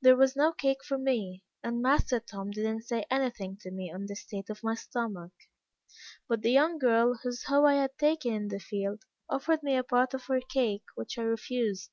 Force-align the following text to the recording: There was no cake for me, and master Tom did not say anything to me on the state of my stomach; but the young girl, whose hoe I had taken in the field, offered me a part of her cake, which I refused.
There 0.00 0.16
was 0.16 0.34
no 0.34 0.50
cake 0.54 0.82
for 0.82 0.96
me, 0.96 1.44
and 1.62 1.82
master 1.82 2.20
Tom 2.20 2.50
did 2.52 2.64
not 2.64 2.84
say 2.84 3.04
anything 3.10 3.58
to 3.60 3.70
me 3.70 3.92
on 3.92 4.06
the 4.06 4.16
state 4.16 4.48
of 4.48 4.64
my 4.64 4.74
stomach; 4.74 5.32
but 6.26 6.40
the 6.40 6.50
young 6.52 6.78
girl, 6.78 7.18
whose 7.22 7.42
hoe 7.42 7.66
I 7.66 7.74
had 7.74 7.98
taken 7.98 8.32
in 8.32 8.48
the 8.48 8.60
field, 8.60 9.02
offered 9.28 9.62
me 9.62 9.76
a 9.76 9.84
part 9.84 10.14
of 10.14 10.24
her 10.24 10.40
cake, 10.40 10.84
which 10.94 11.18
I 11.18 11.22
refused. 11.24 11.90